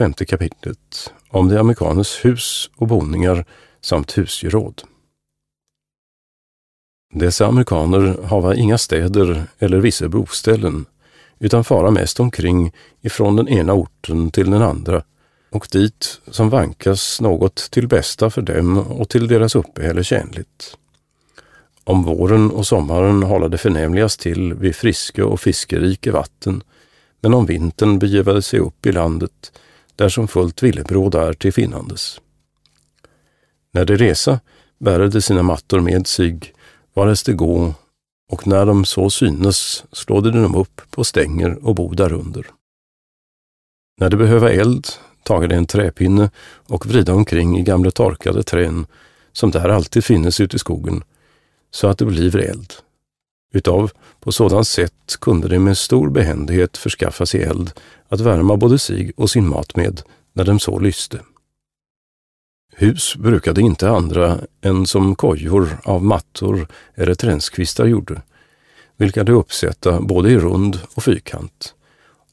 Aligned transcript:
femte 0.00 0.24
kapitlet, 0.24 1.12
om 1.28 1.48
de 1.48 1.56
amerikaners 1.56 2.24
hus 2.24 2.70
och 2.76 2.86
boningar 2.86 3.44
samt 3.80 4.18
husgeråd. 4.18 4.82
Dessa 7.14 7.46
amerikaner 7.46 8.22
hava 8.24 8.54
inga 8.54 8.78
städer 8.78 9.44
eller 9.58 9.78
vissa 9.78 10.08
boställen, 10.08 10.86
utan 11.38 11.64
fara 11.64 11.90
mest 11.90 12.20
omkring 12.20 12.72
ifrån 13.00 13.36
den 13.36 13.48
ena 13.48 13.72
orten 13.72 14.30
till 14.30 14.50
den 14.50 14.62
andra 14.62 15.02
och 15.50 15.68
dit 15.72 16.20
som 16.30 16.50
vankas 16.50 17.20
något 17.20 17.70
till 17.70 17.88
bästa 17.88 18.30
för 18.30 18.42
dem 18.42 18.78
och 18.78 19.08
till 19.08 19.28
deras 19.28 19.54
uppehälle 19.54 20.04
tjänligt. 20.04 20.76
Om 21.84 22.02
våren 22.04 22.50
och 22.50 22.66
sommaren 22.66 23.22
hålla 23.22 23.48
det 23.48 23.58
förnämligast 23.58 24.20
till 24.20 24.54
vid 24.54 24.76
friska 24.76 25.26
och 25.26 25.40
fiskerike 25.40 26.10
vatten, 26.10 26.62
men 27.20 27.34
om 27.34 27.46
vintern 27.46 27.98
begivade 27.98 28.42
sig 28.42 28.60
upp 28.60 28.86
i 28.86 28.92
landet, 28.92 29.52
där 30.00 30.08
som 30.08 30.28
fullt 30.28 30.62
villebråd 30.62 31.14
är 31.14 31.32
till 31.32 31.52
finnandes. 31.52 32.20
När 33.72 33.84
de 33.84 33.96
resa 33.96 34.40
bära 34.78 35.08
de 35.08 35.22
sina 35.22 35.42
mattor 35.42 35.80
med 35.80 36.06
sig, 36.06 36.40
vares 36.94 37.22
de 37.22 37.32
gå, 37.32 37.74
och 38.30 38.46
när 38.46 38.66
de 38.66 38.84
så 38.84 39.10
synes 39.10 39.84
slå 39.92 40.20
de 40.20 40.30
dem 40.30 40.54
upp 40.54 40.80
på 40.90 41.04
stänger 41.04 41.64
och 41.66 41.74
bo 41.74 41.94
därunder. 41.94 42.46
När 44.00 44.10
de 44.10 44.16
behöva 44.16 44.50
eld 44.50 44.86
tager 45.22 45.48
de 45.48 45.54
en 45.54 45.66
träpinne 45.66 46.30
och 46.68 46.86
vrida 46.86 47.14
omkring 47.14 47.58
i 47.58 47.62
gamla 47.62 47.90
torkade 47.90 48.42
trän, 48.42 48.86
som 49.32 49.50
där 49.50 49.68
alltid 49.68 50.04
finnes 50.04 50.40
ute 50.40 50.56
i 50.56 50.58
skogen, 50.58 51.02
så 51.70 51.88
att 51.88 51.98
det 51.98 52.04
blir 52.04 52.36
eld. 52.36 52.72
Utav 53.52 53.90
på 54.20 54.32
sådant 54.32 54.68
sätt 54.68 55.16
kunde 55.20 55.48
de 55.48 55.58
med 55.58 55.78
stor 55.78 56.10
behändighet 56.10 56.76
förskaffa 56.76 57.26
sig 57.26 57.42
eld 57.42 57.72
att 58.08 58.20
värma 58.20 58.56
både 58.56 58.78
sig 58.78 59.12
och 59.16 59.30
sin 59.30 59.48
mat 59.48 59.76
med 59.76 60.02
när 60.32 60.44
de 60.44 60.60
så 60.60 60.78
lyste. 60.78 61.20
Hus 62.72 63.16
brukade 63.16 63.60
inte 63.60 63.90
andra 63.90 64.38
än 64.60 64.86
som 64.86 65.14
kojor 65.14 65.78
av 65.84 66.04
mattor 66.04 66.68
eller 66.94 67.14
tränskvistar 67.14 67.86
gjorde, 67.86 68.22
vilka 68.96 69.24
de 69.24 69.32
uppsätta 69.32 70.00
både 70.00 70.30
i 70.30 70.38
rund 70.38 70.78
och 70.94 71.02
fyrkant, 71.02 71.74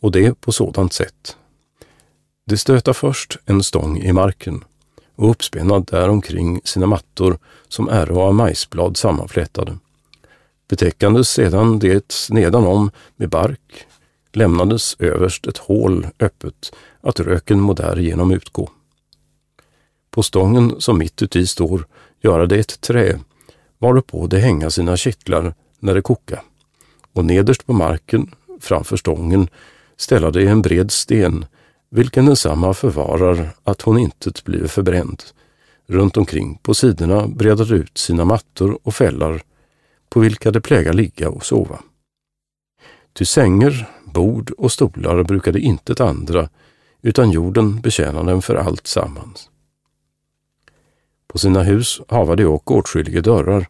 och 0.00 0.12
det 0.12 0.40
på 0.40 0.52
sådant 0.52 0.92
sätt. 0.92 1.36
De 2.46 2.56
stöta 2.56 2.94
först 2.94 3.38
en 3.44 3.62
stång 3.62 3.98
i 3.98 4.12
marken 4.12 4.64
och 5.16 5.30
uppspännad 5.30 5.86
däromkring 5.86 6.60
sina 6.64 6.86
mattor 6.86 7.38
som 7.68 7.88
äro 7.88 8.20
av 8.20 8.34
majsblad 8.34 8.96
sammanflätade. 8.96 9.78
Betäckandes 10.68 11.28
sedan 11.28 11.78
det 11.78 12.28
nedanom 12.30 12.90
med 13.16 13.28
bark 13.28 13.86
lämnades 14.32 14.96
överst 14.98 15.46
ett 15.46 15.58
hål 15.58 16.06
öppet 16.20 16.72
att 17.00 17.20
röken 17.20 17.60
må 17.60 17.72
därigenom 17.72 18.30
utgå. 18.30 18.70
På 20.10 20.22
stången 20.22 20.74
som 20.78 20.98
mitt 20.98 21.22
uti 21.22 21.46
står 21.46 21.86
göra 22.20 22.46
det 22.46 22.58
ett 22.58 22.80
trä 22.80 23.18
varupå 23.78 24.26
det 24.26 24.38
hänga 24.38 24.70
sina 24.70 24.96
kittlar 24.96 25.54
när 25.80 25.94
det 25.94 26.02
koka 26.02 26.42
och 27.12 27.24
nederst 27.24 27.66
på 27.66 27.72
marken 27.72 28.34
framför 28.60 28.96
stången 28.96 29.48
ställa 29.96 30.30
det 30.30 30.48
en 30.48 30.62
bred 30.62 30.90
sten 30.90 31.46
vilken 31.90 32.26
densamma 32.26 32.74
förvarar 32.74 33.48
att 33.64 33.82
hon 33.82 33.98
intet 33.98 34.44
blir 34.44 34.66
förbränd. 34.66 35.22
Runt 35.86 36.16
omkring 36.16 36.58
på 36.62 36.74
sidorna 36.74 37.26
breder 37.26 37.72
ut 37.72 37.98
sina 37.98 38.24
mattor 38.24 38.78
och 38.82 38.94
fällar 38.94 39.42
på 40.08 40.20
vilka 40.20 40.50
de 40.50 40.60
pläga 40.60 40.92
ligga 40.92 41.30
och 41.30 41.46
sova. 41.46 41.78
Ty 43.12 43.24
sänger, 43.24 43.88
bord 44.04 44.50
och 44.50 44.72
stolar 44.72 45.22
brukade 45.22 45.60
intet 45.60 46.00
andra, 46.00 46.48
utan 47.02 47.30
jorden 47.30 47.80
betjäna 47.80 48.22
dem 48.22 48.42
för 48.42 48.54
allt 48.54 48.86
sammans. 48.86 49.50
På 51.26 51.38
sina 51.38 51.62
hus 51.62 52.00
hava 52.08 52.36
de 52.36 52.44
och 52.44 52.70
åtskilliga 52.70 53.20
dörrar, 53.20 53.66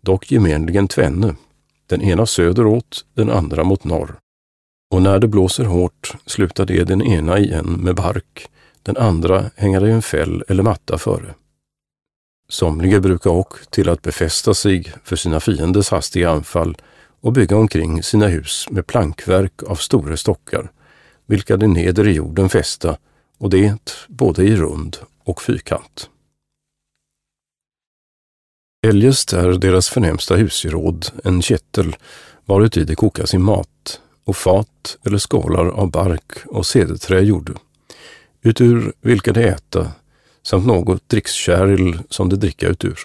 dock 0.00 0.32
gemenligen 0.32 0.88
tvenne, 0.88 1.36
den 1.86 2.02
ena 2.02 2.26
söderåt, 2.26 3.04
den 3.14 3.30
andra 3.30 3.64
mot 3.64 3.84
norr. 3.84 4.18
Och 4.90 5.02
när 5.02 5.18
det 5.18 5.28
blåser 5.28 5.64
hårt 5.64 6.14
slutar 6.26 6.66
de 6.66 6.84
den 6.84 7.02
ena 7.02 7.38
igen 7.38 7.66
med 7.66 7.94
bark, 7.94 8.48
den 8.82 8.96
andra 8.96 9.50
hänger 9.56 9.86
i 9.86 9.90
en 9.90 10.02
fäll 10.02 10.44
eller 10.48 10.62
matta 10.62 10.98
före. 10.98 11.34
Somliga 12.50 13.00
brukar 13.00 13.30
ock 13.30 13.66
till 13.70 13.88
att 13.88 14.02
befästa 14.02 14.54
sig 14.54 14.92
för 15.04 15.16
sina 15.16 15.40
fienders 15.40 15.90
hastiga 15.90 16.30
anfall 16.30 16.76
och 17.20 17.32
bygga 17.32 17.56
omkring 17.56 18.02
sina 18.02 18.26
hus 18.26 18.66
med 18.70 18.86
plankverk 18.86 19.62
av 19.62 19.74
stora 19.74 20.16
stockar, 20.16 20.72
vilka 21.26 21.56
de 21.56 21.66
neder 21.66 22.08
i 22.08 22.12
jorden 22.12 22.48
fästa, 22.48 22.96
och 23.38 23.50
det 23.50 23.76
både 24.08 24.44
i 24.44 24.56
rund 24.56 24.96
och 25.24 25.42
fyrkant. 25.42 26.10
Eljest 28.86 29.32
är 29.32 29.52
deras 29.52 29.88
förnämsta 29.88 30.36
husgeråd 30.36 31.06
en 31.24 31.42
kettel, 31.42 31.96
varuti 32.44 32.84
de 32.84 32.94
kokar 32.94 33.26
sin 33.26 33.42
mat 33.42 34.00
och 34.24 34.36
fat 34.36 34.98
eller 35.04 35.18
skålar 35.18 35.66
av 35.66 35.90
bark 35.90 36.46
och 36.46 36.66
cederträ 36.66 37.20
gjorde, 37.20 37.52
utur 38.42 38.92
vilka 39.00 39.32
de 39.32 39.44
äta 39.44 39.92
samt 40.42 40.66
något 40.66 41.08
drickskärl 41.08 41.98
som 42.08 42.28
de 42.28 42.36
dricka 42.36 42.68
utur. 42.68 42.98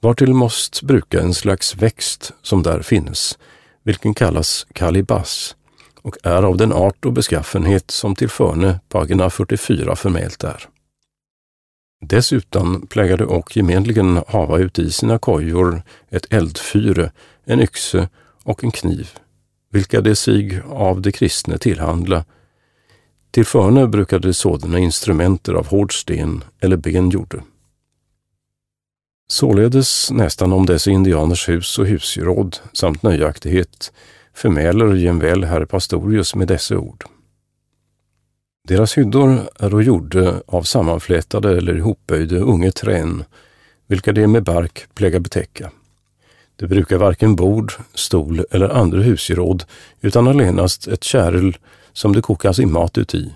Vartill 0.00 0.34
måst 0.34 0.82
bruka 0.82 1.20
en 1.20 1.34
slags 1.34 1.76
växt 1.76 2.32
som 2.42 2.62
där 2.62 2.82
finnes, 2.82 3.38
vilken 3.82 4.14
kallas 4.14 4.66
kalibas 4.72 5.56
och 6.02 6.16
är 6.22 6.42
av 6.42 6.56
den 6.56 6.72
art 6.72 7.04
och 7.04 7.12
beskaffenhet 7.12 7.90
som 7.90 8.14
till 8.14 8.28
förne 8.28 8.80
pagina 8.88 9.30
44 9.30 9.96
förmält 9.96 10.44
är. 10.44 10.68
Dessutom 12.00 12.86
plägade 12.86 13.24
och 13.24 13.56
gemenligen 13.56 14.22
hava 14.28 14.58
uti 14.58 14.90
sina 14.90 15.18
kojor 15.18 15.82
ett 16.10 16.32
eldfyre, 16.32 17.12
en 17.44 17.60
yxe 17.60 18.08
och 18.42 18.64
en 18.64 18.70
kniv, 18.70 19.10
vilka 19.70 20.00
de 20.00 20.16
sig 20.16 20.62
av 20.70 21.00
de 21.00 21.12
kristne 21.12 21.58
tillhandla 21.58 22.24
till 23.36 23.46
förne 23.46 23.86
brukade 23.86 24.34
sådana 24.34 24.78
instrumenter 24.78 25.54
av 25.54 25.66
hård 25.66 26.00
sten 26.00 26.44
eller 26.60 26.76
ben 26.76 27.10
gjorde. 27.10 27.42
Således 29.28 30.10
nästan 30.10 30.52
om 30.52 30.66
dessa 30.66 30.90
indianers 30.90 31.48
hus 31.48 31.78
och 31.78 31.86
husgeråd 31.86 32.56
samt 32.72 33.02
nöjaktighet 33.02 33.92
förmäler 34.34 34.94
jämväl 34.94 35.44
herr 35.44 35.64
Pastorius 35.64 36.34
med 36.34 36.48
dessa 36.48 36.78
ord. 36.78 37.04
Deras 38.68 38.98
hyddor 38.98 39.40
är 39.58 39.70
då 39.70 39.82
gjorda 39.82 40.42
av 40.46 40.62
sammanflätade 40.62 41.56
eller 41.56 41.76
ihopböjda 41.76 42.36
unge 42.36 42.72
trän, 42.72 43.24
vilka 43.86 44.12
de 44.12 44.26
med 44.26 44.44
bark 44.44 44.86
pläga 44.94 45.20
betäcka. 45.20 45.70
Det 46.56 46.66
brukar 46.66 46.98
varken 46.98 47.36
bord, 47.36 47.72
stol 47.94 48.44
eller 48.50 48.68
andra 48.68 49.00
husgeråd, 49.00 49.64
utan 50.00 50.28
allenast 50.28 50.88
ett 50.88 51.04
kärl 51.04 51.56
som 51.96 52.12
det 52.12 52.22
kokas 52.22 52.58
i 52.58 52.66
mat 52.66 52.98
uti. 52.98 53.34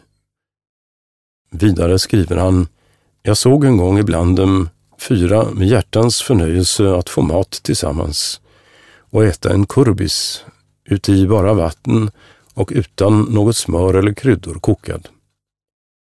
Vidare 1.50 1.98
skriver 1.98 2.36
han, 2.36 2.68
jag 3.22 3.36
såg 3.36 3.64
en 3.64 3.76
gång 3.76 3.98
ibland 3.98 4.36
dem 4.36 4.68
fyra 4.98 5.50
med 5.52 5.68
hjärtans 5.68 6.22
förnöjelse 6.22 6.94
att 6.94 7.08
få 7.08 7.22
mat 7.22 7.50
tillsammans 7.50 8.40
och 9.10 9.24
äta 9.24 9.52
en 9.52 9.66
kurbis 9.66 10.44
uti 10.84 11.26
bara 11.26 11.54
vatten 11.54 12.10
och 12.54 12.72
utan 12.74 13.22
något 13.22 13.56
smör 13.56 13.94
eller 13.94 14.12
kryddor 14.12 14.54
kokad. 14.54 15.08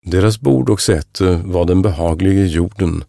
Deras 0.04 0.40
bord 0.40 0.70
och 0.70 0.80
säte 0.80 1.42
var 1.44 1.64
den 1.64 1.82
behagliga 1.82 2.44
jorden, 2.44 3.04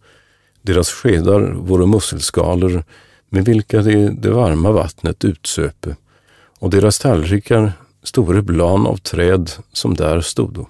deras 0.62 0.90
skedar 0.90 1.40
vore 1.40 1.86
musselskalor 1.86 2.84
med 3.28 3.44
vilka 3.44 3.82
de 3.82 4.08
det 4.08 4.30
varma 4.30 4.72
vattnet 4.72 5.24
utsöpe 5.24 5.96
och 6.58 6.70
deras 6.70 6.98
tallrikar 6.98 7.72
store 8.02 8.42
blan 8.42 8.86
av 8.86 8.96
träd 8.96 9.50
som 9.72 9.94
där 9.94 10.20
stodo. 10.20 10.66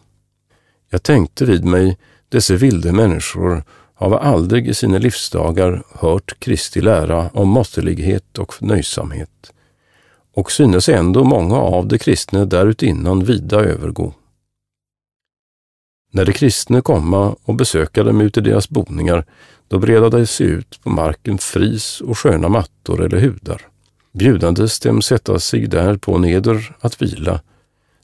Jag 0.91 1.03
tänkte 1.03 1.44
vid 1.44 1.65
mig, 1.65 1.99
dessa 2.29 2.55
vilde 2.55 2.93
människor 2.93 3.62
hava 3.94 4.19
aldrig 4.19 4.69
i 4.69 4.75
sina 4.75 4.99
livsdagar 4.99 5.82
hört 5.93 6.41
Kristi 6.41 6.81
lära 6.81 7.29
om 7.29 7.49
måttlighet 7.49 8.38
och 8.38 8.62
nöjsamhet 8.62 9.53
och 10.35 10.53
synes 10.53 10.88
ändå 10.88 11.25
många 11.25 11.56
av 11.56 11.87
de 11.87 11.99
kristna 11.99 12.44
därutinnan 12.44 13.25
vida 13.25 13.61
övergå. 13.61 14.14
När 16.12 16.25
de 16.25 16.32
kristna 16.32 16.81
komma 16.81 17.37
och 17.44 17.55
besöka 17.55 18.03
dem 18.03 18.20
ute 18.20 18.41
i 18.41 18.43
deras 18.43 18.69
boningar, 18.69 19.25
då 19.69 19.79
breda 19.79 20.08
de 20.08 20.26
sig 20.26 20.47
ut 20.47 20.81
på 20.82 20.91
marken 20.91 21.38
fris 21.38 22.00
och 22.00 22.19
sköna 22.19 22.49
mattor 22.49 23.05
eller 23.05 23.20
hudar. 23.20 23.69
Bjudandes 24.19 24.81
dem 24.81 25.03
sätta 25.03 25.38
sig 25.38 25.67
där 25.67 25.97
på 25.97 26.19
neder 26.19 26.76
att 26.81 27.03
vila, 27.03 27.41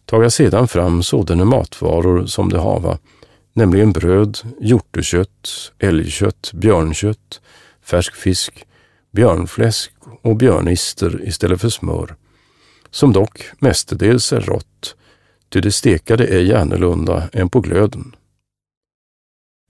taga 0.05 0.31
sedan 0.31 0.69
fram 0.69 1.03
sådana 1.03 1.45
matvaror 1.45 2.27
som 2.27 2.49
de 2.49 2.59
hava, 2.59 2.99
nämligen 3.53 3.93
bröd, 3.93 4.39
hjortekött, 4.61 5.73
älgkött, 5.79 6.51
björnkött, 6.55 7.41
färsk 7.83 8.15
fisk, 8.15 8.67
björnfläsk 9.11 9.93
och 10.23 10.37
björnister 10.37 11.29
istället 11.29 11.61
för 11.61 11.69
smör, 11.69 12.15
som 12.91 13.13
dock 13.13 13.43
mestadels 13.59 14.33
är 14.33 14.41
rått, 14.41 14.97
ty 15.49 15.61
det 15.61 15.73
stekade 15.73 16.25
ej 16.27 16.55
annorlunda 16.55 17.29
än 17.33 17.49
på 17.49 17.61
glöden. 17.61 18.15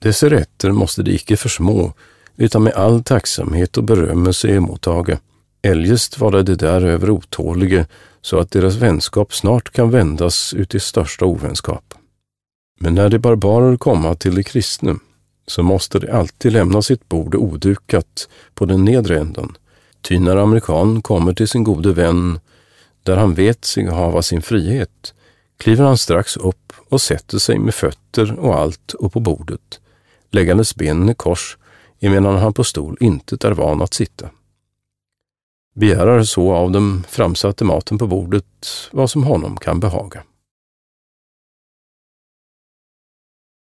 Dessa 0.00 0.30
rätter 0.30 0.72
måste 0.72 1.02
de 1.02 1.10
icke 1.10 1.36
försmå, 1.36 1.92
utan 2.36 2.62
med 2.62 2.72
all 2.72 3.04
tacksamhet 3.04 3.76
och 3.76 3.84
berömmelse 3.84 4.48
emottaga, 4.48 5.18
eljest 5.64 6.18
vara 6.18 6.42
de 6.42 6.54
däröver 6.54 7.10
otålige, 7.10 7.86
så 8.20 8.38
att 8.38 8.50
deras 8.50 8.74
vänskap 8.74 9.34
snart 9.34 9.70
kan 9.70 9.90
vändas 9.90 10.54
ut 10.54 10.74
i 10.74 10.80
största 10.80 11.24
ovänskap. 11.24 11.94
Men 12.80 12.94
när 12.94 13.08
de 13.08 13.18
barbarer 13.18 13.76
komma 13.76 14.14
till 14.14 14.34
de 14.34 14.42
kristne, 14.42 14.96
så 15.46 15.62
måste 15.62 15.98
de 15.98 16.12
alltid 16.12 16.52
lämna 16.52 16.82
sitt 16.82 17.08
bord 17.08 17.34
odukat 17.34 18.28
på 18.54 18.66
den 18.66 18.84
nedre 18.84 19.18
änden, 19.18 19.56
ty 20.00 20.18
när 20.18 20.36
amerikan 20.36 21.02
kommer 21.02 21.34
till 21.34 21.48
sin 21.48 21.64
gode 21.64 21.92
vän, 21.92 22.40
där 23.02 23.16
han 23.16 23.34
vet 23.34 23.64
sig 23.64 23.86
hava 23.86 24.22
sin 24.22 24.42
frihet, 24.42 25.14
kliver 25.56 25.84
han 25.84 25.98
strax 25.98 26.36
upp 26.36 26.72
och 26.88 27.00
sätter 27.00 27.38
sig 27.38 27.58
med 27.58 27.74
fötter 27.74 28.38
och 28.38 28.54
allt 28.54 28.94
upp 28.98 29.12
på 29.12 29.20
bordet, 29.20 29.80
läggandes 30.30 30.76
benen 30.76 31.08
i 31.08 31.14
kors, 31.14 31.58
emedan 32.00 32.36
han 32.36 32.52
på 32.52 32.64
stol 32.64 32.96
inte 33.00 33.48
är 33.48 33.52
van 33.52 33.82
att 33.82 33.94
sitta. 33.94 34.30
Begärar 35.74 36.22
så 36.22 36.52
av 36.52 36.70
dem 36.70 37.04
framsatte 37.08 37.64
maten 37.64 37.98
på 37.98 38.06
bordet 38.06 38.44
vad 38.92 39.10
som 39.10 39.24
honom 39.24 39.56
kan 39.56 39.80
behaga. 39.80 40.22